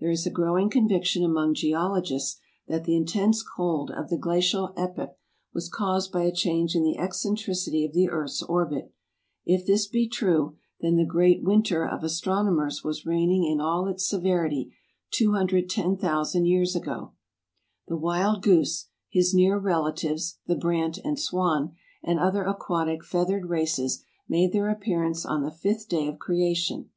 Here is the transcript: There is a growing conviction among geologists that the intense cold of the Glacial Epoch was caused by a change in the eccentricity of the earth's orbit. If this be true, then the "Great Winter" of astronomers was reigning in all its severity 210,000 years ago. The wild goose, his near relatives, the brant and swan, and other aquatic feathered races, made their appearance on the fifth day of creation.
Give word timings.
There 0.00 0.10
is 0.10 0.26
a 0.26 0.30
growing 0.30 0.68
conviction 0.68 1.24
among 1.24 1.54
geologists 1.54 2.38
that 2.66 2.84
the 2.84 2.94
intense 2.94 3.42
cold 3.42 3.90
of 3.90 4.10
the 4.10 4.18
Glacial 4.18 4.74
Epoch 4.76 5.16
was 5.54 5.70
caused 5.70 6.12
by 6.12 6.24
a 6.24 6.30
change 6.34 6.74
in 6.74 6.82
the 6.82 6.98
eccentricity 6.98 7.82
of 7.82 7.94
the 7.94 8.10
earth's 8.10 8.42
orbit. 8.42 8.92
If 9.46 9.64
this 9.64 9.86
be 9.86 10.06
true, 10.10 10.58
then 10.82 10.96
the 10.96 11.06
"Great 11.06 11.42
Winter" 11.42 11.88
of 11.88 12.04
astronomers 12.04 12.84
was 12.84 13.06
reigning 13.06 13.44
in 13.46 13.62
all 13.62 13.86
its 13.86 14.06
severity 14.06 14.74
210,000 15.12 16.44
years 16.44 16.76
ago. 16.76 17.14
The 17.88 17.96
wild 17.96 18.42
goose, 18.42 18.88
his 19.08 19.32
near 19.32 19.56
relatives, 19.56 20.36
the 20.46 20.54
brant 20.54 20.98
and 21.02 21.18
swan, 21.18 21.72
and 22.04 22.18
other 22.20 22.44
aquatic 22.44 23.02
feathered 23.02 23.46
races, 23.46 24.04
made 24.28 24.52
their 24.52 24.68
appearance 24.68 25.24
on 25.24 25.42
the 25.42 25.50
fifth 25.50 25.88
day 25.88 26.08
of 26.08 26.18
creation. 26.18 26.90